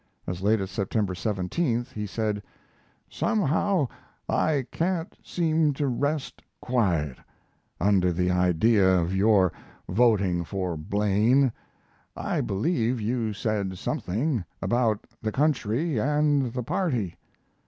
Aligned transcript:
As 0.25 0.41
late 0.41 0.59
as 0.59 0.71
September 0.71 1.13
17th, 1.13 1.91
he 1.93 2.07
said: 2.07 2.41
Somehow 3.07 3.87
I 4.27 4.65
can't 4.71 5.15
seem 5.23 5.73
to 5.73 5.87
rest 5.87 6.41
quiet 6.59 7.19
under 7.79 8.11
the 8.11 8.31
idea 8.31 8.99
of 8.99 9.15
your 9.15 9.53
voting 9.87 10.43
for 10.43 10.75
Blaine. 10.75 11.51
I 12.17 12.41
believe 12.41 12.99
you 12.99 13.31
said 13.31 13.77
something 13.77 14.43
about 14.59 15.05
the 15.21 15.31
country 15.31 15.99
and 15.99 16.51
the 16.51 16.63
party. 16.63 17.15